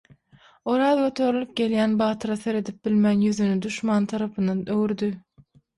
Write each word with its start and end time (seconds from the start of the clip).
Oraz 0.71 0.87
göterilip 1.01 1.51
gelinýän 1.61 1.93
batyra 2.01 2.39
seredip 2.47 2.83
bilmän 2.89 3.25
ýüzüni 3.29 3.63
duşman 3.69 4.13
tarapyna 4.15 4.59
öwürdi. 4.63 5.17